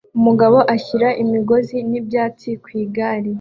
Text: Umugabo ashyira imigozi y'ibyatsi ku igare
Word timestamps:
Umugabo 0.17 0.57
ashyira 0.75 1.09
imigozi 1.23 1.75
y'ibyatsi 1.91 2.49
ku 2.63 2.69
igare 2.81 3.29